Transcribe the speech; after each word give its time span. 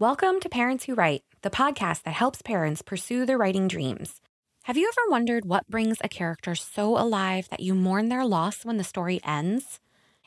Welcome 0.00 0.40
to 0.40 0.48
Parents 0.48 0.86
Who 0.86 0.94
Write, 0.94 1.24
the 1.42 1.50
podcast 1.50 2.04
that 2.04 2.14
helps 2.14 2.40
parents 2.40 2.80
pursue 2.80 3.26
their 3.26 3.36
writing 3.36 3.68
dreams. 3.68 4.22
Have 4.62 4.78
you 4.78 4.88
ever 4.88 5.10
wondered 5.10 5.44
what 5.44 5.68
brings 5.68 5.98
a 6.02 6.08
character 6.08 6.54
so 6.54 6.96
alive 6.96 7.48
that 7.50 7.60
you 7.60 7.74
mourn 7.74 8.08
their 8.08 8.24
loss 8.24 8.64
when 8.64 8.78
the 8.78 8.82
story 8.82 9.20
ends? 9.26 9.78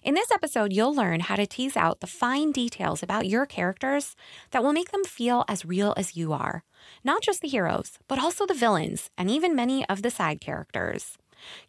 In 0.03 0.13
this 0.13 0.29
episode, 0.29 0.73
you'll 0.73 0.93
learn 0.93 1.21
how 1.21 1.37
to 1.37 1.47
tease 1.47 1.75
out 1.75 2.01
the 2.01 2.05
fine 2.05 2.51
details 2.51 3.01
about 3.01 3.25
your 3.25 3.47
characters 3.47 4.15
that 4.51 4.61
will 4.63 4.73
make 4.73 4.91
them 4.91 5.03
feel 5.05 5.43
as 5.47 5.65
real 5.65 5.95
as 5.97 6.15
you 6.15 6.33
are. 6.33 6.63
Not 7.03 7.23
just 7.23 7.41
the 7.41 7.47
heroes, 7.47 7.97
but 8.07 8.19
also 8.19 8.45
the 8.45 8.53
villains 8.53 9.09
and 9.17 9.27
even 9.27 9.55
many 9.55 9.83
of 9.89 10.03
the 10.03 10.11
side 10.11 10.39
characters. 10.39 11.17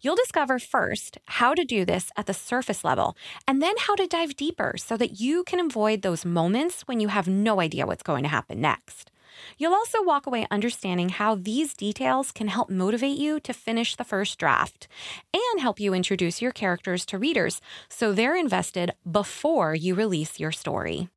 You'll 0.00 0.16
discover 0.16 0.58
first 0.58 1.18
how 1.26 1.54
to 1.54 1.64
do 1.64 1.84
this 1.84 2.10
at 2.16 2.26
the 2.26 2.34
surface 2.34 2.84
level, 2.84 3.16
and 3.46 3.62
then 3.62 3.74
how 3.78 3.94
to 3.94 4.06
dive 4.06 4.36
deeper 4.36 4.74
so 4.76 4.96
that 4.96 5.20
you 5.20 5.44
can 5.44 5.60
avoid 5.60 6.02
those 6.02 6.24
moments 6.24 6.82
when 6.82 7.00
you 7.00 7.08
have 7.08 7.28
no 7.28 7.60
idea 7.60 7.86
what's 7.86 8.02
going 8.02 8.22
to 8.22 8.28
happen 8.28 8.60
next. 8.60 9.10
You'll 9.58 9.74
also 9.74 10.02
walk 10.02 10.26
away 10.26 10.46
understanding 10.50 11.08
how 11.08 11.34
these 11.34 11.74
details 11.74 12.32
can 12.32 12.48
help 12.48 12.70
motivate 12.70 13.18
you 13.18 13.40
to 13.40 13.52
finish 13.52 13.96
the 13.96 14.04
first 14.04 14.38
draft 14.38 14.88
and 15.32 15.60
help 15.60 15.80
you 15.80 15.94
introduce 15.94 16.40
your 16.40 16.52
characters 16.52 17.04
to 17.06 17.18
readers 17.18 17.60
so 17.88 18.12
they're 18.12 18.36
invested 18.36 18.92
before 19.10 19.74
you 19.74 19.94
release 19.94 20.38
your 20.40 20.52
story. 20.52 21.08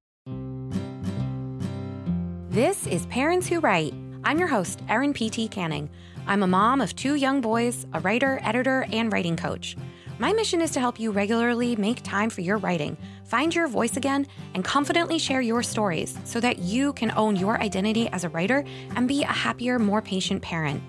This 2.50 2.88
is 2.88 3.06
Parents 3.08 3.48
Who 3.48 3.60
Write. 3.60 3.94
I'm 4.24 4.40
your 4.40 4.48
host, 4.48 4.82
Erin 4.90 5.14
P.T. 5.14 5.48
Canning. 5.50 5.90
I'm 6.27 6.44
a 6.44 6.48
mom 6.48 6.81
of 6.81 6.94
two 6.94 7.16
young 7.16 7.40
boys, 7.40 7.86
a 7.94 8.02
writer, 8.02 8.41
editor, 8.44 8.86
and 8.91 9.13
writing 9.13 9.38
coach. 9.38 9.77
My 10.20 10.34
mission 10.34 10.59
is 10.59 10.72
to 10.72 10.81
help 10.81 11.00
you 11.00 11.12
regularly 11.12 11.77
make 11.77 12.03
time 12.03 12.30
for 12.30 12.41
your 12.41 12.58
writing, 12.58 12.98
find 13.23 13.55
your 13.55 13.70
voice 13.70 13.95
again, 13.95 14.27
and 14.53 14.62
confidently 14.62 15.20
share 15.20 15.40
your 15.40 15.63
stories 15.63 16.20
so 16.26 16.41
that 16.41 16.59
you 16.59 16.91
can 16.91 17.13
own 17.16 17.38
your 17.38 17.62
identity 17.62 18.09
as 18.09 18.26
a 18.26 18.30
writer 18.30 18.66
and 18.98 19.08
be 19.08 19.23
a 19.23 19.27
happier, 19.27 19.80
more 19.80 20.02
patient 20.02 20.41
parent. 20.41 20.84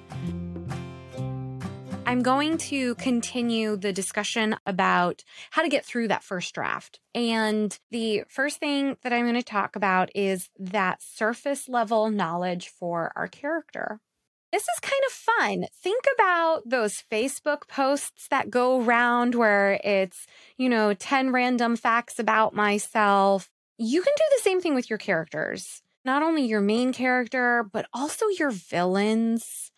I'm 2.04 2.22
going 2.22 2.58
to 2.58 2.96
continue 2.96 3.76
the 3.76 3.92
discussion 3.92 4.56
about 4.66 5.22
how 5.50 5.62
to 5.62 5.68
get 5.68 5.84
through 5.84 6.08
that 6.08 6.24
first 6.24 6.52
draft. 6.52 6.98
And 7.14 7.78
the 7.92 8.24
first 8.28 8.58
thing 8.58 8.96
that 9.02 9.12
I'm 9.12 9.24
going 9.24 9.34
to 9.34 9.42
talk 9.42 9.76
about 9.76 10.10
is 10.16 10.50
that 10.58 11.00
surface 11.00 11.68
level 11.68 12.10
knowledge 12.10 12.70
for 12.70 13.12
our 13.14 13.28
character. 13.28 14.00
This 14.50 14.62
is 14.62 14.80
kind 14.80 15.02
of 15.06 15.12
fun. 15.12 15.66
Think 15.74 16.04
about 16.14 16.62
those 16.64 17.04
Facebook 17.12 17.68
posts 17.68 18.28
that 18.28 18.50
go 18.50 18.80
around 18.80 19.34
where 19.34 19.78
it's, 19.84 20.26
you 20.56 20.68
know, 20.70 20.94
10 20.94 21.32
random 21.32 21.76
facts 21.76 22.18
about 22.18 22.54
myself. 22.54 23.50
You 23.76 24.00
can 24.00 24.12
do 24.16 24.22
the 24.36 24.42
same 24.42 24.60
thing 24.60 24.74
with 24.74 24.88
your 24.88 24.98
characters, 24.98 25.82
not 26.04 26.22
only 26.22 26.46
your 26.46 26.62
main 26.62 26.94
character, 26.94 27.68
but 27.70 27.86
also 27.92 28.26
your 28.38 28.50
villains 28.50 29.70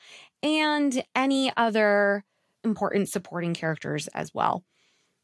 and 0.43 1.03
any 1.17 1.53
other 1.57 2.25
important 2.63 3.09
supporting 3.09 3.55
characters 3.55 4.07
as 4.09 4.33
well. 4.33 4.63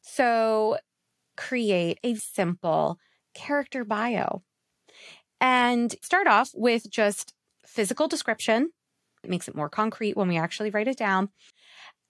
So 0.00 0.78
create 1.36 1.98
a 2.02 2.14
simple 2.16 2.98
character 3.32 3.84
bio 3.84 4.42
and 5.40 5.94
start 6.02 6.26
off 6.26 6.50
with 6.54 6.90
just 6.90 7.32
physical 7.64 8.08
description 8.08 8.70
it 9.26 9.30
makes 9.30 9.48
it 9.48 9.56
more 9.56 9.68
concrete 9.68 10.16
when 10.16 10.28
we 10.28 10.38
actually 10.38 10.70
write 10.70 10.88
it 10.88 10.96
down. 10.96 11.30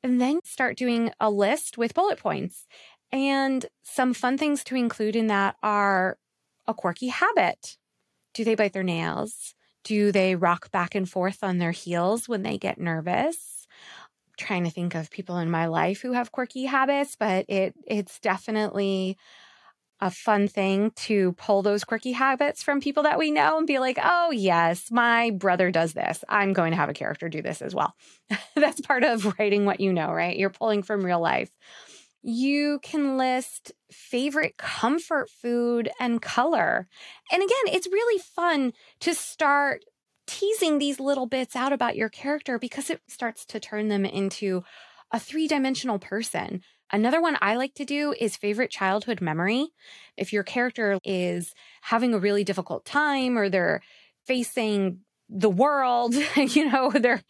And 0.03 0.21
then 0.21 0.41
start 0.45 0.77
doing 0.77 1.11
a 1.21 1.31
list 1.31 1.79
with 1.79 1.95
bullet 1.95 2.19
points. 2.19 2.67
And 3.13 3.67
some 3.83 4.15
fun 4.15 4.39
things 4.39 4.65
to 4.65 4.77
include 4.77 5.17
in 5.17 5.29
that 5.29 5.57
are 5.63 6.19
a 6.67 6.75
quirky 6.75 7.09
habit. 7.09 7.77
Do 8.35 8.45
they 8.45 8.55
bite 8.55 8.73
their 8.73 8.83
nails? 8.83 9.55
Do 9.85 10.13
they 10.13 10.37
rock 10.37 10.71
back 10.71 10.95
and 10.95 11.09
forth 11.09 11.45
on 11.45 11.59
their 11.59 11.73
heels 11.73 12.29
when 12.29 12.43
they 12.43 12.59
get 12.59 12.79
nervous? 12.79 13.67
Trying 14.39 14.65
to 14.65 14.71
think 14.71 14.95
of 14.95 15.11
people 15.11 15.39
in 15.39 15.51
my 15.51 15.67
life 15.67 16.03
who 16.03 16.13
have 16.13 16.33
quirky 16.33 16.67
habits, 16.67 17.17
but 17.19 17.47
it 17.49 17.75
it's 17.87 18.21
definitely 18.21 19.17
a 20.01 20.11
fun 20.11 20.47
thing 20.47 20.91
to 20.93 21.33
pull 21.33 21.63
those 21.63 21.85
quirky 21.85 22.13
habits 22.13 22.63
from 22.63 22.81
people 22.81 23.05
that 23.05 23.19
we 23.19 23.31
know 23.31 23.57
and 23.57 23.67
be 23.67 23.79
like, 23.79 23.99
oh, 24.03 24.31
yes, 24.31 24.91
my 24.91 25.31
brother 25.31 25.71
does 25.71 25.95
this. 25.95 26.23
I'm 26.29 26.53
going 26.53 26.73
to 26.73 26.77
have 26.77 26.91
a 26.91 26.95
character 26.95 27.29
do 27.29 27.41
this 27.41 27.63
as 27.63 27.75
well. 27.75 27.95
That's 28.55 28.81
part 28.81 29.05
of 29.05 29.39
writing 29.39 29.65
what 29.65 29.81
you 29.81 29.93
know, 29.93 30.13
right? 30.13 30.37
You're 30.37 30.51
pulling 30.51 30.83
from 30.83 31.05
real 31.05 31.21
life. 31.21 31.51
You 32.23 32.81
can 32.83 33.17
list 33.17 33.73
favorite 33.91 34.57
comfort 34.59 35.31
food 35.31 35.89
and 36.01 36.21
color. 36.21 36.89
And 37.33 37.43
again, 37.43 37.75
it's 37.75 37.87
really 37.87 38.21
fun 38.21 38.73
to 39.01 39.15
start 39.15 39.85
teasing 40.27 40.79
these 40.79 40.99
little 41.01 41.27
bits 41.27 41.55
out 41.55 41.73
about 41.73 41.97
your 41.97 42.09
character 42.09 42.59
because 42.59 42.91
it 42.91 43.01
starts 43.09 43.45
to 43.47 43.61
turn 43.61 43.89
them 43.89 44.05
into 44.05 44.63
a 45.13 45.21
three 45.21 45.47
dimensional 45.47 45.99
person. 45.99 46.63
Another 46.93 47.21
one 47.21 47.37
I 47.41 47.57
like 47.57 47.75
to 47.75 47.85
do 47.85 48.15
is 48.19 48.37
favorite 48.37 48.71
childhood 48.71 49.21
memory. 49.21 49.69
If 50.17 50.33
your 50.33 50.45
character 50.45 50.99
is 51.05 51.53
having 51.83 52.15
a 52.15 52.19
really 52.19 52.45
difficult 52.45 52.85
time 52.85 53.37
or 53.37 53.49
they're 53.49 53.83
facing 54.25 55.01
the 55.29 55.51
world, 55.51 56.15
you 56.37 56.71
know, 56.71 56.91
they're 56.91 57.23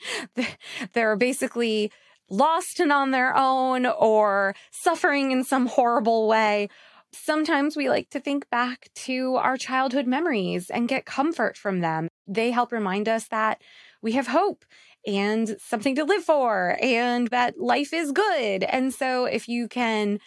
they're 0.93 1.17
basically 1.17 1.91
lost 2.29 2.81
and 2.81 2.93
on 2.93 3.13
their 3.13 3.37
own 3.37 3.87
or 3.87 4.55
suffering 4.71 5.33
in 5.33 5.45
some 5.45 5.67
horrible 5.67 6.29
way. 6.29 6.69
Sometimes 7.13 7.77
we 7.77 7.89
like 7.89 8.11
to 8.11 8.21
think 8.21 8.51
back 8.51 8.89
to 8.95 9.37
our 9.37 9.57
childhood 9.57 10.07
memories 10.07 10.69
and 10.69 10.89
get 10.89 11.07
comfort 11.07 11.57
from 11.57 11.81
them. 11.81 12.09
They 12.27 12.51
help 12.51 12.73
remind 12.73 13.09
us 13.09 13.29
that 13.29 13.63
we 14.03 14.13
have 14.13 14.27
hope 14.27 14.65
and 15.07 15.57
something 15.61 15.95
to 15.95 16.05
live 16.05 16.25
for 16.25 16.77
and 16.83 17.29
that 17.29 17.59
life 17.59 17.93
is 17.93 18.13
good. 18.13 18.65
And 18.65 18.93
so 18.93 19.25
if 19.25 19.49
you 19.49 19.69
can 19.69 20.19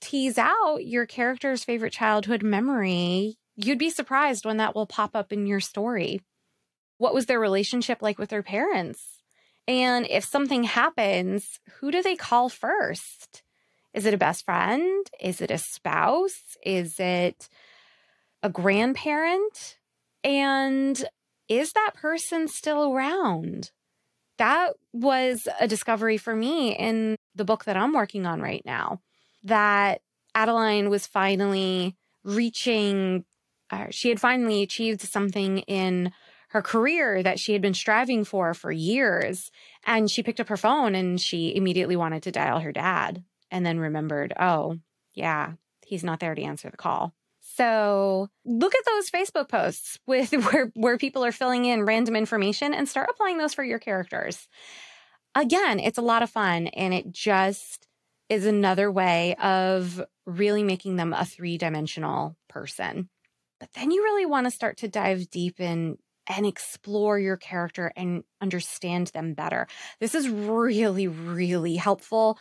tease 0.00 0.36
out 0.36 0.78
your 0.84 1.06
character's 1.06 1.64
favorite 1.64 1.92
childhood 1.92 2.42
memory, 2.42 3.38
you'd 3.54 3.78
be 3.78 3.90
surprised 3.90 4.44
when 4.44 4.56
that 4.58 4.74
will 4.74 4.86
pop 4.86 5.14
up 5.14 5.32
in 5.32 5.46
your 5.46 5.60
story. 5.60 6.20
What 6.98 7.14
was 7.14 7.26
their 7.26 7.40
relationship 7.40 8.02
like 8.02 8.18
with 8.18 8.30
their 8.30 8.42
parents? 8.42 9.22
And 9.68 10.06
if 10.08 10.24
something 10.24 10.64
happens, 10.64 11.58
who 11.80 11.90
do 11.90 12.02
they 12.02 12.16
call 12.16 12.48
first? 12.48 13.42
Is 13.94 14.06
it 14.06 14.14
a 14.14 14.18
best 14.18 14.44
friend? 14.44 15.06
Is 15.20 15.40
it 15.40 15.50
a 15.50 15.58
spouse? 15.58 16.56
Is 16.64 17.00
it 17.00 17.48
a 18.42 18.50
grandparent? 18.50 19.78
And 20.22 21.02
is 21.48 21.72
that 21.72 21.92
person 21.94 22.48
still 22.48 22.92
around? 22.92 23.70
That 24.38 24.74
was 24.92 25.48
a 25.60 25.68
discovery 25.68 26.16
for 26.16 26.34
me 26.34 26.76
in 26.76 27.16
the 27.34 27.44
book 27.44 27.64
that 27.64 27.76
I'm 27.76 27.92
working 27.92 28.26
on 28.26 28.40
right 28.40 28.62
now. 28.64 29.00
That 29.44 30.02
Adeline 30.34 30.90
was 30.90 31.06
finally 31.06 31.96
reaching, 32.24 33.24
uh, 33.70 33.86
she 33.90 34.08
had 34.08 34.20
finally 34.20 34.62
achieved 34.62 35.00
something 35.00 35.58
in 35.60 36.12
her 36.50 36.62
career 36.62 37.22
that 37.22 37.38
she 37.38 37.52
had 37.52 37.62
been 37.62 37.74
striving 37.74 38.24
for 38.24 38.54
for 38.54 38.70
years. 38.70 39.50
And 39.84 40.10
she 40.10 40.22
picked 40.22 40.40
up 40.40 40.48
her 40.48 40.56
phone 40.56 40.94
and 40.94 41.20
she 41.20 41.54
immediately 41.54 41.96
wanted 41.96 42.22
to 42.24 42.32
dial 42.32 42.60
her 42.60 42.72
dad 42.72 43.24
and 43.50 43.64
then 43.64 43.78
remembered, 43.78 44.32
oh, 44.38 44.78
yeah, 45.14 45.52
he's 45.86 46.04
not 46.04 46.20
there 46.20 46.34
to 46.34 46.42
answer 46.42 46.70
the 46.70 46.76
call. 46.76 47.14
So 47.56 48.28
look 48.44 48.74
at 48.74 48.84
those 48.84 49.10
Facebook 49.10 49.48
posts 49.48 49.98
with 50.06 50.32
where, 50.52 50.70
where 50.74 50.98
people 50.98 51.24
are 51.24 51.32
filling 51.32 51.64
in 51.64 51.84
random 51.84 52.14
information 52.14 52.74
and 52.74 52.88
start 52.88 53.08
applying 53.10 53.38
those 53.38 53.54
for 53.54 53.64
your 53.64 53.78
characters. 53.78 54.48
Again, 55.34 55.80
it's 55.80 55.98
a 55.98 56.02
lot 56.02 56.22
of 56.22 56.30
fun 56.30 56.66
and 56.68 56.92
it 56.92 57.10
just 57.10 57.86
is 58.28 58.44
another 58.44 58.90
way 58.90 59.36
of 59.36 60.02
really 60.26 60.64
making 60.64 60.96
them 60.96 61.12
a 61.12 61.24
three 61.24 61.56
dimensional 61.56 62.36
person. 62.48 63.08
But 63.60 63.70
then 63.74 63.90
you 63.90 64.02
really 64.02 64.26
want 64.26 64.46
to 64.46 64.50
start 64.50 64.78
to 64.78 64.88
dive 64.88 65.30
deep 65.30 65.60
in 65.60 65.96
and 66.28 66.44
explore 66.44 67.18
your 67.18 67.36
character 67.36 67.92
and 67.96 68.24
understand 68.40 69.08
them 69.08 69.32
better. 69.32 69.66
This 70.00 70.14
is 70.14 70.28
really, 70.28 71.06
really 71.06 71.76
helpful 71.76 72.38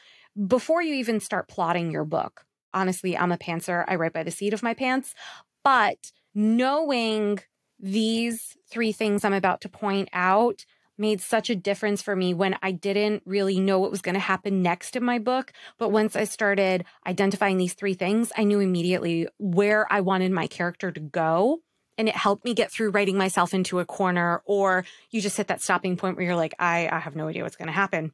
before 0.47 0.81
you 0.81 0.95
even 0.95 1.19
start 1.19 1.47
plotting 1.47 1.91
your 1.91 2.03
book 2.03 2.45
honestly, 2.75 3.18
I'm 3.18 3.31
a 3.31 3.38
pantser. 3.38 3.83
I 3.88 3.95
write 3.95 4.13
by 4.13 4.24
the 4.24 4.30
seat 4.30 4.54
of 4.54 4.62
my 4.62 4.75
pants. 4.75 5.16
But 5.63 6.12
knowing 6.36 7.39
these 7.80 8.56
three 8.69 8.92
things 8.92 9.25
I'm 9.25 9.33
about 9.33 9.62
to 9.62 9.69
point 9.69 10.10
out 10.13 10.66
made 10.98 11.19
such 11.19 11.50
a 11.50 11.56
difference 11.56 12.01
for 12.01 12.16
me 12.16 12.33
when 12.33 12.57
I 12.62 12.72
didn't 12.72 13.24
really 13.25 13.60
know 13.60 13.80
what 13.80 13.92
was 13.92 14.01
going 14.01 14.13
to 14.13 14.19
happen 14.19 14.62
next 14.62 14.95
in 14.95 15.04
my 15.04 15.19
book. 15.19 15.51
But 15.77 15.89
once 15.89 16.16
I 16.16 16.24
started 16.24 16.86
identifying 17.06 17.57
these 17.57 17.74
three 17.74 17.95
things, 17.95 18.31
I 18.38 18.44
knew 18.44 18.60
immediately 18.60 19.28
where 19.38 19.92
I 19.92 20.01
wanted 20.01 20.31
my 20.31 20.48
character 20.48 20.92
to 20.92 21.00
go. 21.00 21.60
And 21.98 22.07
it 22.10 22.16
helped 22.16 22.45
me 22.45 22.54
get 22.54 22.71
through 22.71 22.92
writing 22.92 23.18
myself 23.18 23.54
into 23.54 23.80
a 23.80 23.86
corner, 23.86 24.42
or 24.45 24.86
you 25.12 25.21
just 25.21 25.38
hit 25.38 25.48
that 25.48 25.62
stopping 25.62 25.95
point 25.95 26.18
where 26.18 26.25
you're 26.25 26.36
like, 26.36 26.54
I, 26.60 26.89
I 26.92 27.00
have 27.00 27.16
no 27.16 27.28
idea 27.28 27.44
what's 27.44 27.56
going 27.56 27.68
to 27.68 27.74
happen. 27.74 28.12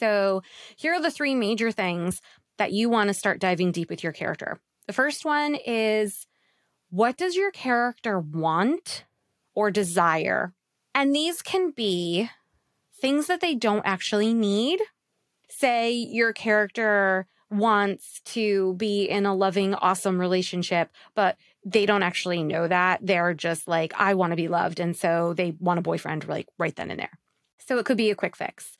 So 0.00 0.42
here 0.76 0.94
are 0.94 1.02
the 1.02 1.10
three 1.10 1.34
major 1.34 1.72
things 1.72 2.20
that 2.58 2.72
you 2.72 2.88
want 2.88 3.08
to 3.08 3.14
start 3.14 3.40
diving 3.40 3.72
deep 3.72 3.88
with 3.88 4.02
your 4.02 4.12
character. 4.12 4.58
The 4.86 4.92
first 4.92 5.24
one 5.24 5.54
is 5.54 6.26
what 6.90 7.16
does 7.16 7.36
your 7.36 7.50
character 7.50 8.18
want 8.18 9.04
or 9.54 9.70
desire. 9.70 10.52
And 10.94 11.14
these 11.14 11.42
can 11.42 11.70
be 11.70 12.30
things 13.00 13.26
that 13.26 13.40
they 13.40 13.54
don't 13.54 13.84
actually 13.84 14.32
need. 14.32 14.80
Say 15.48 15.92
your 15.92 16.32
character 16.32 17.26
wants 17.50 18.20
to 18.20 18.74
be 18.74 19.04
in 19.04 19.26
a 19.26 19.34
loving, 19.34 19.74
awesome 19.74 20.20
relationship, 20.20 20.90
but 21.14 21.36
they 21.64 21.86
don't 21.86 22.02
actually 22.02 22.42
know 22.42 22.68
that. 22.68 23.00
They're 23.02 23.34
just 23.34 23.66
like, 23.66 23.92
I 23.96 24.14
want 24.14 24.32
to 24.32 24.36
be 24.36 24.48
loved. 24.48 24.80
And 24.80 24.96
so 24.96 25.34
they 25.34 25.54
want 25.58 25.78
a 25.78 25.82
boyfriend 25.82 26.28
like 26.28 26.46
right 26.58 26.74
then 26.76 26.90
and 26.90 27.00
there. 27.00 27.18
So 27.66 27.78
it 27.78 27.84
could 27.84 27.96
be 27.96 28.10
a 28.10 28.14
quick 28.16 28.36
fix. 28.36 28.76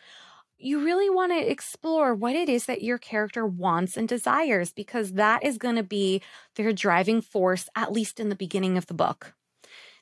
You 0.58 0.84
really 0.84 1.08
want 1.08 1.30
to 1.32 1.50
explore 1.50 2.14
what 2.14 2.34
it 2.34 2.48
is 2.48 2.66
that 2.66 2.82
your 2.82 2.98
character 2.98 3.46
wants 3.46 3.96
and 3.96 4.08
desires 4.08 4.72
because 4.72 5.12
that 5.12 5.44
is 5.44 5.56
going 5.56 5.76
to 5.76 5.84
be 5.84 6.20
their 6.56 6.72
driving 6.72 7.20
force, 7.20 7.68
at 7.76 7.92
least 7.92 8.18
in 8.18 8.28
the 8.28 8.34
beginning 8.34 8.76
of 8.76 8.86
the 8.86 8.94
book. 8.94 9.34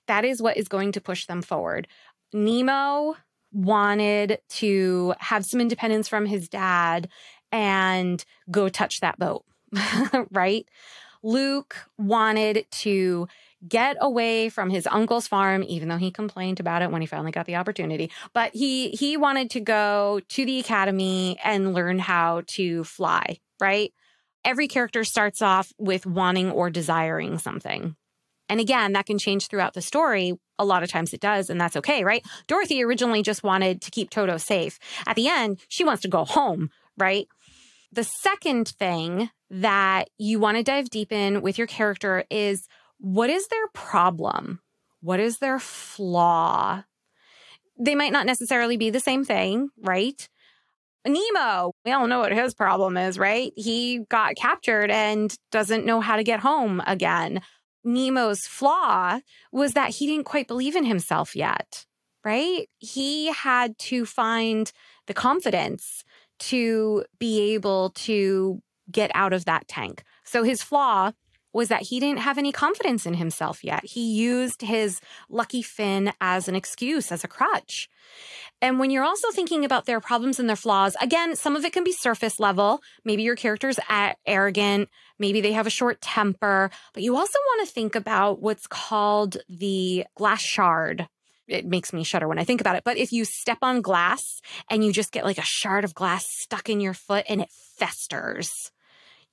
That 0.06 0.24
is 0.24 0.40
what 0.40 0.56
is 0.56 0.68
going 0.68 0.92
to 0.92 1.00
push 1.00 1.26
them 1.26 1.42
forward. 1.42 1.88
Nemo 2.32 3.16
wanted 3.52 4.38
to 4.48 5.14
have 5.18 5.44
some 5.44 5.60
independence 5.60 6.08
from 6.08 6.24
his 6.24 6.48
dad 6.48 7.08
and 7.52 8.24
go 8.50 8.68
touch 8.70 9.00
that 9.00 9.18
boat, 9.18 9.44
right? 10.30 10.66
Luke 11.22 11.76
wanted 11.98 12.66
to 12.70 13.28
get 13.66 13.96
away 14.00 14.48
from 14.48 14.70
his 14.70 14.86
uncle's 14.86 15.26
farm 15.26 15.62
even 15.66 15.88
though 15.88 15.96
he 15.96 16.10
complained 16.10 16.60
about 16.60 16.82
it 16.82 16.90
when 16.90 17.00
he 17.00 17.06
finally 17.06 17.32
got 17.32 17.46
the 17.46 17.56
opportunity. 17.56 18.10
But 18.32 18.54
he 18.54 18.90
he 18.90 19.16
wanted 19.16 19.50
to 19.50 19.60
go 19.60 20.20
to 20.28 20.44
the 20.44 20.60
academy 20.60 21.38
and 21.44 21.74
learn 21.74 21.98
how 21.98 22.42
to 22.48 22.84
fly 22.84 23.38
right? 23.60 23.92
Every 24.44 24.68
character 24.68 25.02
starts 25.02 25.40
off 25.40 25.72
with 25.78 26.04
wanting 26.06 26.50
or 26.50 26.68
desiring 26.70 27.38
something. 27.38 27.96
And 28.48 28.60
again 28.60 28.92
that 28.92 29.06
can 29.06 29.18
change 29.18 29.48
throughout 29.48 29.74
the 29.74 29.82
story. 29.82 30.34
A 30.58 30.64
lot 30.64 30.82
of 30.82 30.90
times 30.90 31.12
it 31.12 31.20
does 31.20 31.50
and 31.50 31.60
that's 31.60 31.76
okay 31.76 32.04
right? 32.04 32.24
Dorothy 32.46 32.82
originally 32.82 33.22
just 33.22 33.42
wanted 33.42 33.80
to 33.82 33.90
keep 33.90 34.10
toto 34.10 34.36
safe. 34.36 34.78
At 35.06 35.16
the 35.16 35.28
end 35.28 35.60
she 35.68 35.84
wants 35.84 36.02
to 36.02 36.08
go 36.08 36.24
home 36.24 36.70
right? 36.98 37.26
The 37.92 38.04
second 38.04 38.68
thing 38.68 39.30
that 39.50 40.10
you 40.18 40.38
want 40.38 40.56
to 40.56 40.62
dive 40.62 40.90
deep 40.90 41.12
in 41.12 41.40
with 41.40 41.56
your 41.56 41.66
character 41.66 42.24
is 42.30 42.66
what 42.98 43.30
is 43.30 43.48
their 43.48 43.68
problem? 43.68 44.60
What 45.00 45.20
is 45.20 45.38
their 45.38 45.58
flaw? 45.58 46.84
They 47.78 47.94
might 47.94 48.12
not 48.12 48.26
necessarily 48.26 48.76
be 48.76 48.90
the 48.90 49.00
same 49.00 49.24
thing, 49.24 49.68
right? 49.82 50.28
Nemo, 51.06 51.72
we 51.84 51.92
all 51.92 52.06
know 52.06 52.20
what 52.20 52.32
his 52.32 52.54
problem 52.54 52.96
is, 52.96 53.18
right? 53.18 53.52
He 53.54 54.00
got 54.08 54.34
captured 54.36 54.90
and 54.90 55.34
doesn't 55.52 55.86
know 55.86 56.00
how 56.00 56.16
to 56.16 56.24
get 56.24 56.40
home 56.40 56.82
again. 56.86 57.42
Nemo's 57.84 58.46
flaw 58.46 59.20
was 59.52 59.72
that 59.72 59.90
he 59.90 60.06
didn't 60.06 60.24
quite 60.24 60.48
believe 60.48 60.74
in 60.74 60.84
himself 60.84 61.36
yet, 61.36 61.86
right? 62.24 62.68
He 62.78 63.32
had 63.32 63.78
to 63.78 64.04
find 64.04 64.72
the 65.06 65.14
confidence 65.14 66.02
to 66.38 67.04
be 67.18 67.54
able 67.54 67.90
to 67.90 68.60
get 68.90 69.10
out 69.14 69.32
of 69.32 69.44
that 69.44 69.68
tank. 69.68 70.02
So 70.24 70.42
his 70.42 70.62
flaw 70.62 71.12
was 71.56 71.68
that 71.68 71.82
he 71.82 71.98
didn't 71.98 72.20
have 72.20 72.38
any 72.38 72.52
confidence 72.52 73.06
in 73.06 73.14
himself 73.14 73.64
yet. 73.64 73.84
He 73.84 74.12
used 74.12 74.62
his 74.62 75.00
lucky 75.28 75.62
fin 75.62 76.12
as 76.20 76.48
an 76.48 76.54
excuse, 76.54 77.10
as 77.10 77.24
a 77.24 77.28
crutch. 77.28 77.88
And 78.60 78.78
when 78.78 78.90
you're 78.90 79.04
also 79.04 79.30
thinking 79.30 79.64
about 79.64 79.86
their 79.86 80.00
problems 80.00 80.38
and 80.38 80.48
their 80.48 80.56
flaws, 80.56 80.96
again, 81.00 81.34
some 81.34 81.56
of 81.56 81.64
it 81.64 81.72
can 81.72 81.82
be 81.82 81.92
surface 81.92 82.38
level. 82.38 82.82
Maybe 83.04 83.22
your 83.22 83.36
character's 83.36 83.78
arrogant. 84.26 84.90
Maybe 85.18 85.40
they 85.40 85.52
have 85.52 85.66
a 85.66 85.70
short 85.70 86.00
temper, 86.00 86.70
but 86.92 87.02
you 87.02 87.16
also 87.16 87.38
want 87.38 87.66
to 87.66 87.74
think 87.74 87.94
about 87.94 88.40
what's 88.42 88.66
called 88.66 89.38
the 89.48 90.04
glass 90.14 90.42
shard 90.42 91.08
it 91.48 91.64
makes 91.64 91.92
me 91.92 92.02
shudder 92.02 92.28
when 92.28 92.38
I 92.38 92.44
think 92.44 92.60
about 92.60 92.76
it. 92.76 92.84
But 92.84 92.96
if 92.96 93.12
you 93.12 93.24
step 93.24 93.58
on 93.62 93.80
glass 93.80 94.40
and 94.70 94.84
you 94.84 94.92
just 94.92 95.12
get 95.12 95.24
like 95.24 95.38
a 95.38 95.42
shard 95.42 95.84
of 95.84 95.94
glass 95.94 96.26
stuck 96.26 96.68
in 96.68 96.80
your 96.80 96.94
foot 96.94 97.24
and 97.28 97.40
it 97.40 97.50
festers, 97.78 98.72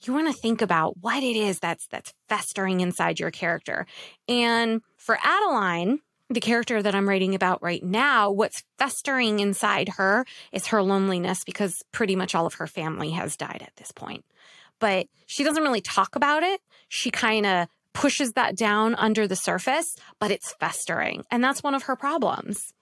you 0.06 0.14
want 0.14 0.34
to 0.34 0.40
think 0.40 0.62
about 0.62 0.98
what 1.02 1.24
it 1.24 1.36
is 1.36 1.60
that's 1.60 1.88
that's 1.88 2.14
festering 2.30 2.82
inside 2.82 3.20
your 3.20 3.32
character. 3.32 3.86
And 4.28 4.82
for 4.98 5.18
Adeline, 5.24 6.00
the 6.30 6.40
character 6.40 6.82
that 6.82 6.96
I'm 6.96 7.08
writing 7.08 7.36
about 7.36 7.62
right 7.62 7.84
now, 7.84 8.32
what's 8.32 8.64
festering 8.78 9.40
inside 9.40 9.90
her 9.90 10.26
is 10.52 10.68
her 10.68 10.82
loneliness 10.82 11.44
because 11.44 11.84
pretty 11.92 12.16
much 12.16 12.34
all 12.34 12.46
of 12.46 12.56
her 12.56 12.68
family 12.68 13.12
has 13.12 13.38
died 13.38 13.62
at 13.62 13.76
this 13.76 13.92
point. 13.92 14.26
But 14.80 15.08
she 15.26 15.44
doesn't 15.44 15.64
really 15.64 15.82
talk 15.82 16.16
about 16.16 16.44
it. 16.44 16.62
She 16.90 17.12
kind 17.12 17.46
of 17.46 17.68
pushes 17.94 18.34
that 18.34 18.56
down 18.56 18.96
under 18.96 19.28
the 19.28 19.36
surface, 19.36 19.96
but 20.20 20.32
it's 20.32 20.54
festering. 20.60 21.24
And 21.30 21.44
that's 21.44 21.64
one 21.64 21.76
of 21.76 21.84
her 21.84 21.96
problems. 21.96 22.74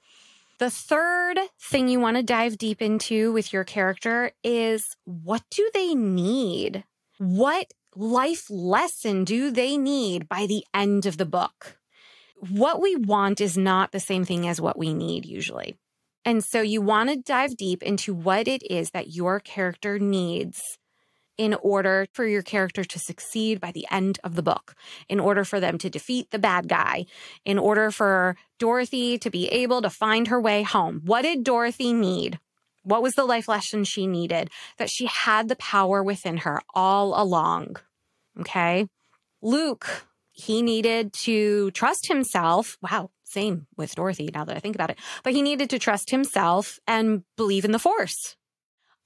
The 0.59 0.69
third 0.69 1.39
thing 1.59 1.89
you 1.89 1.99
want 1.99 2.17
to 2.17 2.23
dive 2.23 2.57
deep 2.57 2.81
into 2.81 3.31
with 3.33 3.51
your 3.51 3.63
character 3.63 4.31
is 4.43 4.95
what 5.05 5.41
do 5.49 5.69
they 5.73 5.95
need? 5.95 6.83
What 7.23 7.71
life 7.95 8.47
lesson 8.49 9.25
do 9.25 9.51
they 9.51 9.77
need 9.77 10.27
by 10.27 10.47
the 10.47 10.65
end 10.73 11.05
of 11.05 11.17
the 11.17 11.25
book? 11.25 11.77
What 12.49 12.81
we 12.81 12.95
want 12.95 13.39
is 13.39 13.55
not 13.55 13.91
the 13.91 13.99
same 13.99 14.25
thing 14.25 14.47
as 14.47 14.59
what 14.59 14.75
we 14.75 14.91
need 14.91 15.27
usually. 15.27 15.75
And 16.25 16.43
so 16.43 16.61
you 16.61 16.81
want 16.81 17.11
to 17.11 17.15
dive 17.17 17.55
deep 17.55 17.83
into 17.83 18.15
what 18.15 18.47
it 18.47 18.63
is 18.71 18.89
that 18.89 19.13
your 19.13 19.39
character 19.39 19.99
needs 19.99 20.79
in 21.37 21.53
order 21.53 22.07
for 22.11 22.25
your 22.25 22.41
character 22.41 22.83
to 22.83 22.97
succeed 22.97 23.61
by 23.61 23.71
the 23.71 23.85
end 23.91 24.17
of 24.23 24.33
the 24.33 24.41
book, 24.41 24.73
in 25.07 25.19
order 25.19 25.43
for 25.43 25.59
them 25.59 25.77
to 25.77 25.91
defeat 25.91 26.31
the 26.31 26.39
bad 26.39 26.67
guy, 26.67 27.05
in 27.45 27.59
order 27.59 27.91
for 27.91 28.35
Dorothy 28.57 29.19
to 29.19 29.29
be 29.29 29.47
able 29.49 29.83
to 29.83 29.91
find 29.91 30.29
her 30.29 30.41
way 30.41 30.63
home. 30.63 31.03
What 31.05 31.21
did 31.21 31.43
Dorothy 31.43 31.93
need? 31.93 32.39
What 32.83 33.03
was 33.03 33.15
the 33.15 33.25
life 33.25 33.47
lesson 33.47 33.83
she 33.83 34.07
needed? 34.07 34.49
That 34.77 34.89
she 34.89 35.05
had 35.05 35.47
the 35.47 35.55
power 35.55 36.03
within 36.03 36.37
her 36.37 36.61
all 36.73 37.21
along. 37.21 37.77
Okay. 38.39 38.87
Luke, 39.41 40.05
he 40.31 40.61
needed 40.61 41.13
to 41.13 41.71
trust 41.71 42.07
himself. 42.07 42.77
Wow. 42.81 43.11
Same 43.23 43.67
with 43.77 43.95
Dorothy 43.95 44.29
now 44.33 44.43
that 44.45 44.57
I 44.57 44.59
think 44.59 44.75
about 44.75 44.89
it. 44.89 44.99
But 45.23 45.33
he 45.33 45.41
needed 45.41 45.69
to 45.69 45.79
trust 45.79 46.09
himself 46.09 46.79
and 46.85 47.23
believe 47.37 47.63
in 47.63 47.71
the 47.71 47.79
force. 47.79 48.35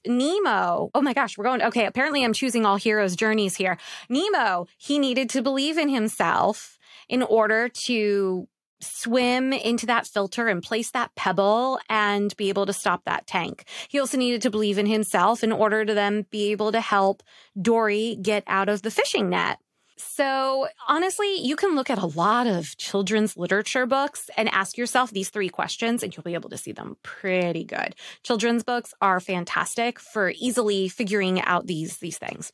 Nemo, 0.07 0.89
oh 0.93 1.01
my 1.01 1.13
gosh, 1.13 1.37
we're 1.37 1.45
going, 1.45 1.61
okay, 1.61 1.85
apparently 1.85 2.23
I'm 2.23 2.33
choosing 2.33 2.65
all 2.65 2.75
heroes' 2.75 3.15
journeys 3.15 3.55
here. 3.55 3.77
Nemo, 4.09 4.67
he 4.77 4.99
needed 4.99 5.29
to 5.31 5.41
believe 5.41 5.77
in 5.77 5.89
himself 5.89 6.77
in 7.09 7.23
order 7.23 7.69
to 7.69 8.47
swim 8.81 9.53
into 9.53 9.85
that 9.85 10.07
filter 10.07 10.47
and 10.47 10.61
place 10.61 10.91
that 10.91 11.13
pebble 11.15 11.79
and 11.89 12.35
be 12.37 12.49
able 12.49 12.65
to 12.65 12.73
stop 12.73 13.03
that 13.05 13.27
tank. 13.27 13.65
He 13.87 13.99
also 13.99 14.17
needed 14.17 14.41
to 14.43 14.49
believe 14.49 14.77
in 14.77 14.85
himself 14.85 15.43
in 15.43 15.51
order 15.51 15.85
to 15.85 15.93
then 15.93 16.25
be 16.29 16.51
able 16.51 16.71
to 16.71 16.81
help 16.81 17.23
Dory 17.59 18.17
get 18.21 18.43
out 18.47 18.69
of 18.69 18.81
the 18.81 18.91
fishing 18.91 19.29
net. 19.29 19.59
So, 19.97 20.67
honestly, 20.89 21.39
you 21.39 21.55
can 21.55 21.73
look 21.75 21.89
at 21.89 21.97
a 21.97 22.05
lot 22.05 22.47
of 22.47 22.75
children's 22.75 23.37
literature 23.37 23.85
books 23.85 24.29
and 24.35 24.49
ask 24.49 24.77
yourself 24.77 25.11
these 25.11 25.29
three 25.29 25.47
questions, 25.47 26.03
and 26.03 26.15
you'll 26.15 26.23
be 26.23 26.33
able 26.33 26.49
to 26.49 26.57
see 26.57 26.73
them 26.73 26.97
pretty 27.01 27.63
good. 27.63 27.95
Children's 28.21 28.63
books 28.63 28.93
are 29.01 29.21
fantastic 29.21 29.99
for 29.99 30.33
easily 30.35 30.89
figuring 30.89 31.41
out 31.41 31.67
these, 31.67 31.97
these 31.99 32.17
things. 32.17 32.51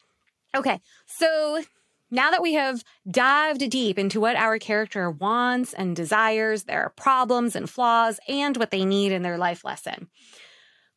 Okay, 0.56 0.80
so 1.08 1.64
now 2.12 2.30
that 2.30 2.42
we 2.42 2.54
have 2.54 2.84
dived 3.10 3.70
deep 3.70 3.98
into 3.98 4.20
what 4.20 4.36
our 4.36 4.60
character 4.60 5.10
wants 5.10 5.74
and 5.74 5.96
desires, 5.96 6.64
their 6.64 6.92
problems 6.96 7.56
and 7.56 7.70
flaws, 7.70 8.20
and 8.28 8.58
what 8.58 8.70
they 8.70 8.84
need 8.84 9.14
in 9.14 9.22
their 9.22 9.38
life 9.38 9.64
lesson, 9.64 10.10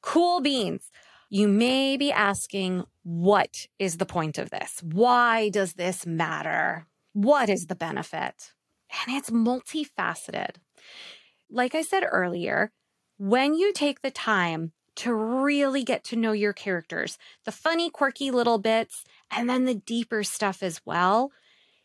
cool 0.03 0.41
beans. 0.41 0.91
You 1.31 1.49
may 1.49 1.97
be 1.97 2.13
asking, 2.13 2.85
what 3.03 3.67
is 3.79 3.97
the 3.97 4.07
point 4.07 4.39
of 4.39 4.51
this? 4.51 4.83
Why 4.83 5.49
does 5.49 5.75
this 5.75 6.05
matter? 6.05 6.87
What 7.13 7.49
is 7.49 7.67
the 7.67 7.75
benefit? 7.75 8.53
And 9.07 9.17
it's 9.17 9.31
multifaceted. 9.31 10.57
Like 11.51 11.75
I 11.75 11.83
said 11.83 12.05
earlier, 12.11 12.73
when 13.19 13.55
you 13.55 13.73
take 13.73 14.03
the 14.03 14.11
time 14.11 14.73
to 14.97 15.13
really 15.13 15.83
get 15.83 16.05
to 16.05 16.17
know 16.17 16.33
your 16.33 16.53
characters, 16.53 17.19
the 17.45 17.53
funny, 17.53 17.91
quirky 17.91 18.31
little 18.31 18.59
bits, 18.59 19.05
and 19.31 19.49
then 19.49 19.65
the 19.65 19.75
deeper 19.75 20.23
stuff 20.23 20.63
as 20.63 20.81
well, 20.85 21.33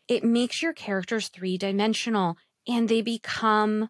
it 0.08 0.24
makes 0.24 0.62
your 0.62 0.72
characters 0.72 1.28
three 1.28 1.56
dimensional 1.56 2.36
and 2.66 2.88
they 2.88 3.02
become 3.02 3.88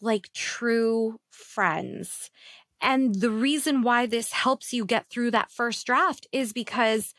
like 0.00 0.32
true 0.32 1.20
friends. 1.30 2.30
And 2.80 3.16
the 3.16 3.30
reason 3.30 3.82
why 3.82 4.06
this 4.06 4.32
helps 4.32 4.72
you 4.72 4.84
get 4.84 5.08
through 5.10 5.32
that 5.32 5.52
first 5.52 5.86
draft 5.86 6.26
is 6.32 6.52
because 6.52 7.14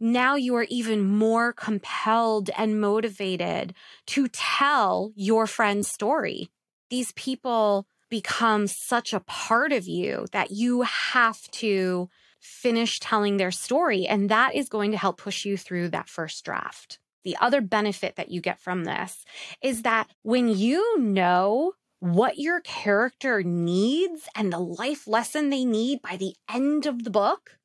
now 0.00 0.34
you 0.34 0.56
are 0.56 0.66
even 0.68 1.02
more 1.02 1.52
compelled 1.52 2.50
and 2.56 2.80
motivated 2.80 3.74
to 4.06 4.26
tell 4.28 5.12
your 5.14 5.46
friend's 5.46 5.88
story. 5.88 6.50
These 6.90 7.12
people 7.12 7.86
become 8.10 8.66
such 8.66 9.12
a 9.12 9.20
part 9.20 9.72
of 9.72 9.86
you 9.86 10.26
that 10.32 10.50
you 10.50 10.82
have 10.82 11.40
to 11.52 12.10
finish 12.42 12.98
telling 12.98 13.36
their 13.36 13.52
story. 13.52 14.06
And 14.06 14.28
that 14.28 14.54
is 14.54 14.68
going 14.68 14.90
to 14.90 14.98
help 14.98 15.16
push 15.16 15.44
you 15.44 15.56
through 15.56 15.88
that 15.90 16.08
first 16.08 16.44
draft. 16.44 16.98
The 17.24 17.36
other 17.40 17.60
benefit 17.60 18.16
that 18.16 18.30
you 18.30 18.40
get 18.40 18.60
from 18.60 18.84
this 18.84 19.24
is 19.62 19.82
that 19.82 20.08
when 20.22 20.48
you 20.48 20.98
know 20.98 21.72
what 22.00 22.38
your 22.38 22.60
character 22.60 23.44
needs 23.44 24.28
and 24.34 24.52
the 24.52 24.58
life 24.58 25.06
lesson 25.06 25.50
they 25.50 25.64
need 25.64 26.02
by 26.02 26.16
the 26.16 26.34
end 26.52 26.84
of 26.84 27.04
the 27.04 27.10
book, 27.10 27.58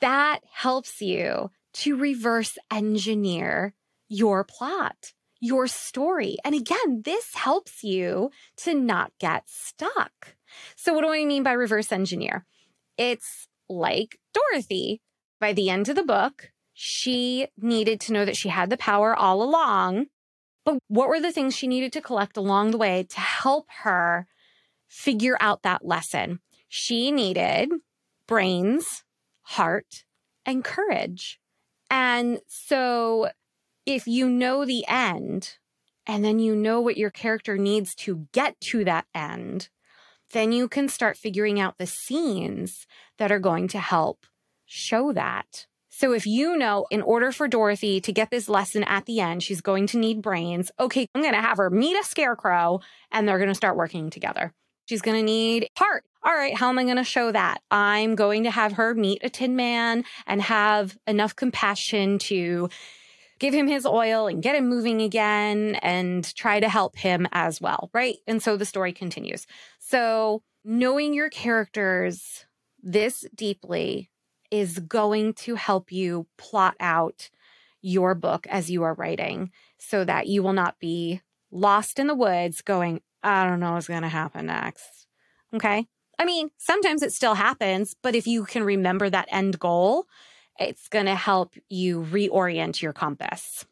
that 0.00 0.40
helps 0.50 1.00
you 1.00 1.52
to 1.74 1.96
reverse 1.96 2.58
engineer 2.72 3.72
your 4.08 4.42
plot, 4.42 5.12
your 5.38 5.68
story. 5.68 6.38
And 6.44 6.56
again, 6.56 7.02
this 7.04 7.34
helps 7.34 7.84
you 7.84 8.30
to 8.58 8.74
not 8.74 9.12
get 9.20 9.44
stuck. 9.46 10.34
So, 10.74 10.92
what 10.92 11.02
do 11.02 11.12
I 11.12 11.24
mean 11.24 11.44
by 11.44 11.52
reverse 11.52 11.92
engineer? 11.92 12.46
It's 12.96 13.46
like 13.68 14.18
Dorothy. 14.32 15.00
By 15.40 15.52
the 15.52 15.70
end 15.70 15.88
of 15.88 15.96
the 15.96 16.02
book, 16.02 16.50
she 16.72 17.48
needed 17.56 18.00
to 18.02 18.12
know 18.12 18.24
that 18.24 18.36
she 18.36 18.48
had 18.48 18.70
the 18.70 18.76
power 18.76 19.14
all 19.14 19.42
along. 19.42 20.06
But 20.64 20.78
what 20.88 21.08
were 21.08 21.20
the 21.20 21.32
things 21.32 21.56
she 21.56 21.66
needed 21.66 21.92
to 21.94 22.00
collect 22.00 22.36
along 22.36 22.70
the 22.70 22.78
way 22.78 23.04
to 23.08 23.20
help 23.20 23.66
her 23.82 24.26
figure 24.88 25.36
out 25.40 25.62
that 25.62 25.84
lesson? 25.84 26.40
She 26.68 27.10
needed 27.10 27.70
brains, 28.26 29.04
heart, 29.42 30.04
and 30.44 30.62
courage. 30.62 31.40
And 31.90 32.40
so 32.46 33.30
if 33.86 34.06
you 34.06 34.28
know 34.28 34.64
the 34.64 34.84
end 34.86 35.56
and 36.06 36.24
then 36.24 36.38
you 36.38 36.54
know 36.54 36.80
what 36.80 36.96
your 36.96 37.10
character 37.10 37.56
needs 37.56 37.94
to 37.94 38.28
get 38.32 38.60
to 38.60 38.84
that 38.84 39.06
end, 39.14 39.68
then 40.32 40.52
you 40.52 40.68
can 40.68 40.88
start 40.88 41.16
figuring 41.16 41.58
out 41.60 41.78
the 41.78 41.86
scenes 41.86 42.86
that 43.18 43.32
are 43.32 43.38
going 43.38 43.68
to 43.68 43.78
help 43.78 44.26
show 44.66 45.12
that. 45.12 45.66
So 45.90 46.12
if 46.12 46.26
you 46.26 46.56
know 46.56 46.86
in 46.90 47.02
order 47.02 47.32
for 47.32 47.48
Dorothy 47.48 48.00
to 48.02 48.12
get 48.12 48.30
this 48.30 48.48
lesson 48.48 48.84
at 48.84 49.06
the 49.06 49.20
end, 49.20 49.42
she's 49.42 49.60
going 49.60 49.88
to 49.88 49.98
need 49.98 50.22
brains. 50.22 50.70
Okay, 50.78 51.08
I'm 51.14 51.22
going 51.22 51.34
to 51.34 51.40
have 51.40 51.58
her 51.58 51.70
meet 51.70 51.98
a 51.98 52.04
scarecrow 52.04 52.80
and 53.10 53.26
they're 53.26 53.38
going 53.38 53.48
to 53.48 53.54
start 53.54 53.76
working 53.76 54.10
together. 54.10 54.52
She's 54.88 55.02
going 55.02 55.18
to 55.18 55.24
need 55.24 55.68
heart. 55.76 56.04
All 56.22 56.32
right, 56.32 56.56
how 56.56 56.68
am 56.68 56.78
I 56.78 56.84
going 56.84 56.96
to 56.96 57.04
show 57.04 57.32
that? 57.32 57.62
I'm 57.70 58.14
going 58.14 58.44
to 58.44 58.50
have 58.50 58.72
her 58.72 58.94
meet 58.94 59.22
a 59.24 59.30
tin 59.30 59.56
man 59.56 60.04
and 60.26 60.40
have 60.42 60.96
enough 61.06 61.34
compassion 61.34 62.18
to 62.20 62.68
give 63.38 63.54
him 63.54 63.66
his 63.66 63.86
oil 63.86 64.26
and 64.26 64.42
get 64.42 64.56
him 64.56 64.68
moving 64.68 65.02
again 65.02 65.76
and 65.76 66.34
try 66.34 66.60
to 66.60 66.68
help 66.68 66.96
him 66.96 67.26
as 67.32 67.60
well, 67.60 67.90
right? 67.92 68.16
And 68.26 68.42
so 68.42 68.56
the 68.56 68.64
story 68.64 68.92
continues. 68.92 69.46
So, 69.78 70.42
knowing 70.64 71.14
your 71.14 71.30
characters 71.30 72.46
this 72.82 73.24
deeply 73.34 74.10
is 74.50 74.78
going 74.80 75.34
to 75.34 75.54
help 75.54 75.92
you 75.92 76.26
plot 76.36 76.74
out 76.80 77.30
your 77.80 78.14
book 78.14 78.46
as 78.48 78.70
you 78.70 78.82
are 78.82 78.94
writing 78.94 79.50
so 79.78 80.04
that 80.04 80.26
you 80.26 80.42
will 80.42 80.52
not 80.52 80.78
be 80.78 81.20
lost 81.50 81.98
in 81.98 82.06
the 82.06 82.14
woods 82.14 82.62
going, 82.62 83.00
I 83.22 83.46
don't 83.46 83.60
know 83.60 83.72
what's 83.72 83.88
going 83.88 84.02
to 84.02 84.08
happen 84.08 84.46
next. 84.46 85.06
Okay. 85.54 85.86
I 86.18 86.24
mean, 86.24 86.50
sometimes 86.58 87.02
it 87.02 87.12
still 87.12 87.34
happens, 87.34 87.94
but 88.02 88.14
if 88.14 88.26
you 88.26 88.44
can 88.44 88.64
remember 88.64 89.08
that 89.08 89.28
end 89.30 89.58
goal, 89.58 90.06
it's 90.58 90.88
going 90.88 91.06
to 91.06 91.14
help 91.14 91.54
you 91.68 92.02
reorient 92.02 92.82
your 92.82 92.92
compass. 92.92 93.64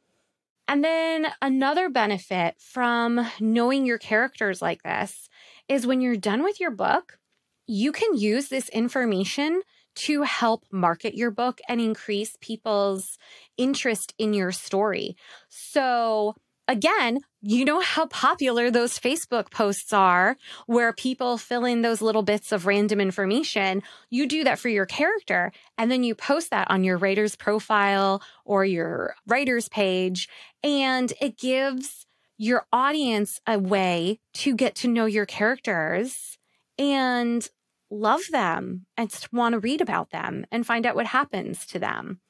And 0.68 0.82
then 0.82 1.28
another 1.40 1.88
benefit 1.88 2.56
from 2.58 3.24
knowing 3.40 3.86
your 3.86 3.98
characters 3.98 4.60
like 4.60 4.82
this 4.82 5.28
is 5.68 5.86
when 5.86 6.00
you're 6.00 6.16
done 6.16 6.42
with 6.42 6.60
your 6.60 6.72
book, 6.72 7.18
you 7.66 7.92
can 7.92 8.16
use 8.16 8.48
this 8.48 8.68
information 8.70 9.62
to 9.96 10.22
help 10.22 10.64
market 10.70 11.14
your 11.14 11.30
book 11.30 11.60
and 11.68 11.80
increase 11.80 12.36
people's 12.40 13.16
interest 13.56 14.14
in 14.18 14.34
your 14.34 14.52
story. 14.52 15.16
So, 15.48 16.34
again, 16.68 17.20
you 17.46 17.64
know 17.64 17.78
how 17.78 18.06
popular 18.06 18.72
those 18.72 18.98
Facebook 18.98 19.52
posts 19.52 19.92
are 19.92 20.36
where 20.66 20.92
people 20.92 21.38
fill 21.38 21.64
in 21.64 21.80
those 21.80 22.02
little 22.02 22.22
bits 22.22 22.50
of 22.50 22.66
random 22.66 23.00
information. 23.00 23.84
You 24.10 24.26
do 24.26 24.42
that 24.42 24.58
for 24.58 24.68
your 24.68 24.84
character 24.84 25.52
and 25.78 25.88
then 25.88 26.02
you 26.02 26.16
post 26.16 26.50
that 26.50 26.68
on 26.72 26.82
your 26.82 26.96
writer's 26.96 27.36
profile 27.36 28.20
or 28.44 28.64
your 28.64 29.14
writer's 29.28 29.68
page. 29.68 30.28
And 30.64 31.12
it 31.20 31.38
gives 31.38 32.06
your 32.36 32.66
audience 32.72 33.40
a 33.46 33.60
way 33.60 34.18
to 34.34 34.56
get 34.56 34.74
to 34.76 34.88
know 34.88 35.06
your 35.06 35.26
characters 35.26 36.38
and 36.76 37.48
love 37.90 38.22
them 38.32 38.86
and 38.96 39.14
want 39.32 39.52
to 39.52 39.60
read 39.60 39.80
about 39.80 40.10
them 40.10 40.46
and 40.50 40.66
find 40.66 40.84
out 40.84 40.96
what 40.96 41.06
happens 41.06 41.64
to 41.66 41.78
them 41.78 42.20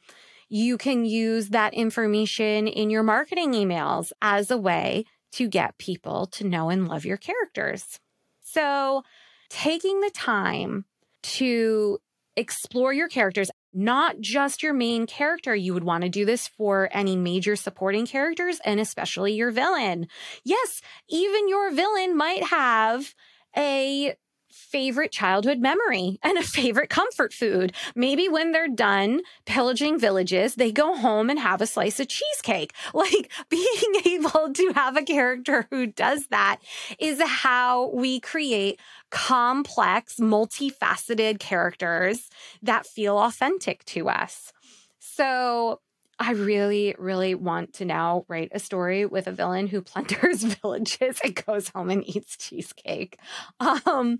you 0.48 0.78
can 0.78 1.04
use 1.04 1.48
that 1.48 1.74
information 1.74 2.66
in 2.66 2.90
your 2.90 3.02
marketing 3.02 3.52
emails 3.52 4.12
as 4.22 4.50
a 4.50 4.56
way 4.56 5.04
to 5.32 5.48
get 5.48 5.78
people 5.78 6.26
to 6.26 6.46
know 6.46 6.70
and 6.70 6.88
love 6.88 7.04
your 7.04 7.16
characters. 7.16 7.98
So, 8.40 9.02
taking 9.48 10.00
the 10.00 10.10
time 10.10 10.84
to 11.22 11.98
explore 12.36 12.92
your 12.92 13.08
characters, 13.08 13.50
not 13.72 14.20
just 14.20 14.62
your 14.62 14.72
main 14.72 15.06
character. 15.06 15.54
You 15.54 15.74
would 15.74 15.84
want 15.84 16.04
to 16.04 16.08
do 16.08 16.24
this 16.24 16.48
for 16.48 16.88
any 16.92 17.16
major 17.16 17.56
supporting 17.56 18.06
characters 18.06 18.60
and 18.64 18.78
especially 18.78 19.32
your 19.32 19.50
villain. 19.50 20.06
Yes, 20.44 20.80
even 21.08 21.48
your 21.48 21.70
villain 21.72 22.16
might 22.16 22.44
have 22.44 23.14
a 23.56 24.14
favorite 24.56 25.12
childhood 25.12 25.58
memory 25.58 26.18
and 26.22 26.38
a 26.38 26.42
favorite 26.42 26.90
comfort 26.90 27.32
food. 27.32 27.72
Maybe 27.94 28.28
when 28.28 28.52
they're 28.52 28.68
done 28.68 29.20
pillaging 29.44 29.98
villages, 29.98 30.54
they 30.54 30.72
go 30.72 30.96
home 30.96 31.30
and 31.30 31.38
have 31.38 31.60
a 31.60 31.66
slice 31.66 32.00
of 32.00 32.08
cheesecake. 32.08 32.72
Like 32.94 33.30
being 33.50 33.66
able 34.06 34.52
to 34.54 34.72
have 34.74 34.96
a 34.96 35.02
character 35.02 35.66
who 35.70 35.86
does 35.86 36.28
that 36.28 36.60
is 36.98 37.20
how 37.22 37.90
we 37.90 38.20
create 38.20 38.80
complex, 39.10 40.16
multifaceted 40.16 41.38
characters 41.38 42.30
that 42.62 42.86
feel 42.86 43.18
authentic 43.18 43.84
to 43.86 44.08
us. 44.08 44.52
So 44.98 45.80
I 46.18 46.32
really, 46.32 46.94
really 46.98 47.34
want 47.34 47.74
to 47.74 47.84
now 47.84 48.24
write 48.28 48.48
a 48.52 48.58
story 48.58 49.04
with 49.04 49.26
a 49.26 49.32
villain 49.32 49.66
who 49.66 49.82
plunders 49.82 50.42
villages 50.42 51.20
and 51.22 51.44
goes 51.44 51.68
home 51.68 51.90
and 51.90 52.08
eats 52.08 52.36
cheesecake. 52.36 53.18
Um, 53.60 54.18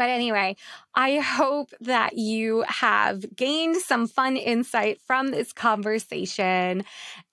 but 0.00 0.08
anyway, 0.08 0.56
I 0.94 1.18
hope 1.18 1.74
that 1.82 2.16
you 2.16 2.64
have 2.66 3.36
gained 3.36 3.76
some 3.82 4.06
fun 4.06 4.38
insight 4.38 4.98
from 5.06 5.28
this 5.28 5.52
conversation 5.52 6.84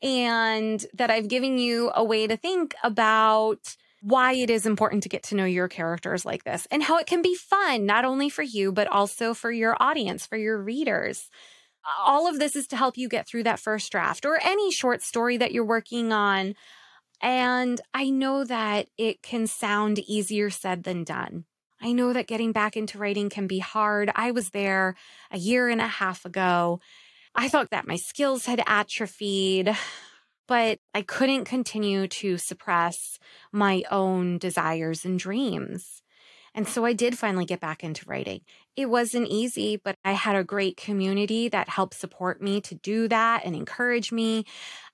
and 0.01 0.85
that 0.93 1.09
I've 1.09 1.29
given 1.29 1.59
you 1.59 1.93
a 1.95 2.03
way 2.03 2.27
to 2.27 2.35
think 2.35 2.75
about 2.83 3.77
why 4.01 4.33
it 4.33 4.49
is 4.49 4.65
important 4.65 5.03
to 5.03 5.09
get 5.09 5.23
to 5.23 5.35
know 5.35 5.45
your 5.45 5.69
characters 5.69 6.25
like 6.25 6.43
this 6.43 6.67
and 6.69 6.83
how 6.83 6.97
it 6.97 7.07
can 7.07 7.21
be 7.21 7.35
fun, 7.35 7.85
not 7.85 8.03
only 8.03 8.27
for 8.27 8.43
you, 8.43 8.73
but 8.73 8.87
also 8.87 9.33
for 9.33 9.49
your 9.49 9.81
audience, 9.81 10.25
for 10.25 10.35
your 10.35 10.61
readers. 10.61 11.29
All 11.97 12.27
of 12.27 12.37
this 12.37 12.53
is 12.53 12.67
to 12.67 12.75
help 12.75 12.97
you 12.97 13.07
get 13.07 13.25
through 13.25 13.43
that 13.43 13.61
first 13.61 13.89
draft 13.93 14.25
or 14.25 14.41
any 14.43 14.73
short 14.73 15.01
story 15.01 15.37
that 15.37 15.53
you're 15.53 15.63
working 15.63 16.11
on. 16.11 16.53
And 17.21 17.79
I 17.93 18.09
know 18.09 18.43
that 18.43 18.89
it 18.97 19.21
can 19.21 19.47
sound 19.47 19.99
easier 19.99 20.49
said 20.49 20.83
than 20.83 21.05
done. 21.05 21.45
I 21.81 21.91
know 21.91 22.13
that 22.13 22.27
getting 22.27 22.51
back 22.51 22.75
into 22.75 22.97
writing 22.97 23.29
can 23.29 23.47
be 23.47 23.59
hard. 23.59 24.11
I 24.15 24.31
was 24.31 24.49
there 24.49 24.95
a 25.31 25.37
year 25.37 25.69
and 25.69 25.81
a 25.81 25.87
half 25.87 26.25
ago. 26.25 26.79
I 27.35 27.49
thought 27.49 27.69
that 27.69 27.87
my 27.87 27.97
skills 27.97 28.45
had 28.45 28.63
atrophied, 28.65 29.75
but 30.47 30.79
I 30.93 31.03
couldn't 31.03 31.45
continue 31.45 32.07
to 32.07 32.37
suppress 32.37 33.19
my 33.51 33.83
own 33.91 34.39
desires 34.39 35.05
and 35.05 35.19
dreams. 35.19 36.01
And 36.55 36.67
so 36.67 36.85
I 36.85 36.93
did 36.93 37.19
finally 37.19 37.45
get 37.45 37.59
back 37.59 37.83
into 37.83 38.03
writing. 38.07 38.41
It 38.75 38.87
wasn't 38.89 39.27
easy, 39.27 39.77
but 39.77 39.95
I 40.03 40.13
had 40.13 40.35
a 40.35 40.43
great 40.43 40.75
community 40.75 41.49
that 41.49 41.69
helped 41.69 41.93
support 41.93 42.41
me 42.41 42.61
to 42.61 42.73
do 42.73 43.07
that 43.09 43.45
and 43.45 43.55
encourage 43.55 44.11
me. 44.11 44.45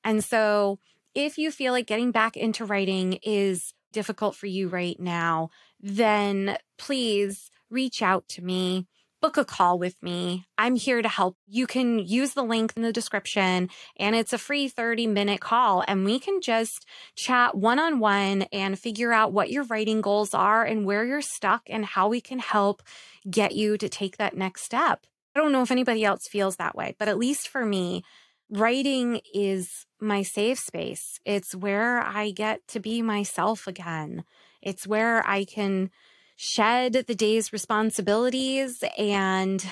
And 0.04 0.22
so 0.22 0.80
if 1.16 1.38
you 1.38 1.52
feel 1.52 1.72
like 1.72 1.88
getting 1.88 2.12
back 2.12 2.36
into 2.36 2.66
writing 2.66 3.20
is 3.24 3.74
difficult 3.94 4.36
for 4.36 4.48
you 4.48 4.68
right 4.68 5.00
now, 5.00 5.52
then 5.84 6.58
please 6.78 7.52
reach 7.70 8.02
out 8.02 8.28
to 8.30 8.42
me. 8.42 8.88
Book 9.22 9.38
a 9.38 9.46
call 9.46 9.78
with 9.80 10.02
me. 10.02 10.46
I'm 10.58 10.76
here 10.76 11.02
to 11.02 11.08
help. 11.08 11.38
You 11.48 11.68
can 11.68 12.00
use 12.00 12.34
the 12.34 12.44
link 12.44 12.74
in 12.76 12.82
the 12.82 12.92
description 12.92 13.70
and 13.98 14.16
it's 14.16 14.34
a 14.34 14.38
free 14.38 14.68
30 14.68 15.08
minute 15.08 15.40
call 15.40 15.84
and 15.88 16.04
we 16.04 16.20
can 16.20 16.42
just 16.42 16.86
chat 17.16 17.56
one 17.56 17.80
on 17.80 18.00
one 18.00 18.44
and 18.54 18.80
figure 18.80 19.14
out 19.14 19.32
what 19.32 19.52
your 19.52 19.64
writing 19.66 20.02
goals 20.02 20.34
are 20.34 20.66
and 20.66 20.86
where 20.86 21.06
you're 21.06 21.22
stuck 21.22 21.64
and 21.70 21.86
how 21.86 22.08
we 22.08 22.20
can 22.20 22.40
help 22.40 22.82
get 23.30 23.54
you 23.54 23.78
to 23.78 23.88
take 23.88 24.18
that 24.18 24.36
next 24.36 24.64
step. 24.64 25.06
I 25.36 25.40
don't 25.40 25.52
know 25.52 25.64
if 25.64 25.72
anybody 25.72 26.04
else 26.04 26.28
feels 26.28 26.58
that 26.58 26.76
way, 26.76 26.96
but 27.00 27.08
at 27.08 27.18
least 27.18 27.48
for 27.48 27.66
me, 27.66 28.04
writing 28.50 29.22
is 29.34 29.86
my 30.00 30.22
safe 30.22 30.60
space. 30.60 31.20
It's 31.26 31.56
where 31.56 32.02
I 32.02 32.32
get 32.32 32.68
to 32.70 32.80
be 32.80 33.02
myself 33.02 33.68
again. 33.68 34.26
It's 34.64 34.88
where 34.88 35.28
I 35.28 35.44
can 35.44 35.92
shed 36.36 36.94
the 36.94 37.16
day's 37.16 37.54
responsibilities 37.54 38.84
and 38.98 39.64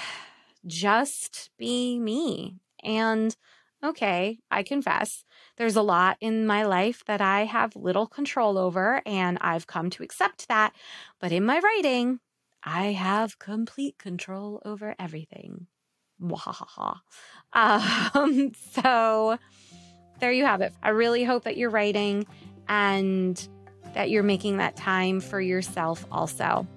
just 0.68 1.50
be 1.58 1.98
me. 1.98 2.58
And 2.84 3.36
okay, 3.84 4.40
I 4.52 4.64
confess 4.64 5.24
There's 5.58 5.76
a 5.76 5.82
lot 5.82 6.18
in 6.22 6.46
my 6.46 6.64
life 6.64 7.04
that 7.06 7.22
I 7.22 7.46
have 7.46 7.76
little 7.76 8.08
control 8.08 8.58
over, 8.58 9.02
and 9.06 9.38
I've 9.42 9.68
come 9.68 9.90
to 9.92 10.04
accept 10.04 10.48
that. 10.48 10.74
But 11.20 11.32
in 11.32 11.46
my 11.46 11.60
writing, 11.60 12.20
I 12.64 12.94
have 12.94 13.40
complete 13.40 13.98
control 13.98 14.62
over 14.66 14.96
everything. 15.00 15.68
Um, 17.54 18.52
so 18.84 19.38
there 20.20 20.32
you 20.32 20.46
have 20.46 20.62
it. 20.62 20.74
I 20.84 20.90
really 20.90 21.24
hope 21.24 21.44
that 21.44 21.58
you're 21.58 21.70
writing 21.70 22.28
and 22.68 23.48
that 23.94 24.10
you're 24.10 24.24
making 24.24 24.58
that 24.58 24.76
time 24.76 25.20
for 25.20 25.42
yourself 25.42 26.06
also. 26.12 26.68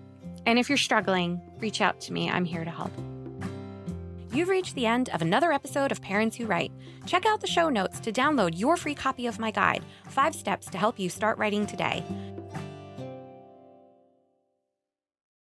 And 0.46 0.58
if 0.58 0.68
you're 0.68 0.78
struggling, 0.78 1.40
reach 1.58 1.80
out 1.80 2.00
to 2.02 2.12
me. 2.12 2.30
I'm 2.30 2.44
here 2.44 2.64
to 2.64 2.70
help. 2.70 2.92
You've 4.32 4.48
reached 4.48 4.74
the 4.74 4.86
end 4.86 5.10
of 5.10 5.22
another 5.22 5.52
episode 5.52 5.92
of 5.92 6.02
Parents 6.02 6.36
Who 6.36 6.46
Write. 6.46 6.72
Check 7.06 7.24
out 7.24 7.40
the 7.40 7.46
show 7.46 7.68
notes 7.68 8.00
to 8.00 8.12
download 8.12 8.58
your 8.58 8.76
free 8.76 8.94
copy 8.94 9.26
of 9.26 9.38
my 9.38 9.50
guide, 9.52 9.84
Five 10.08 10.34
Steps 10.34 10.66
to 10.70 10.78
Help 10.78 10.98
You 10.98 11.08
Start 11.08 11.38
Writing 11.38 11.66
Today. 11.66 12.02